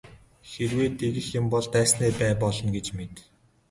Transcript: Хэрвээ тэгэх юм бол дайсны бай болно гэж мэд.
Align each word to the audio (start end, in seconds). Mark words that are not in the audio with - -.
Хэрвээ 0.51 0.89
тэгэх 0.99 1.27
юм 1.39 1.45
бол 1.53 1.65
дайсны 1.75 2.07
бай 2.19 2.33
болно 2.43 2.69
гэж 2.75 2.87
мэд. 2.97 3.13